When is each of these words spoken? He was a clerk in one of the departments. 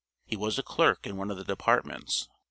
He 0.25 0.35
was 0.35 0.57
a 0.57 0.63
clerk 0.63 1.05
in 1.05 1.15
one 1.15 1.29
of 1.29 1.37
the 1.37 1.43
departments. 1.43 2.27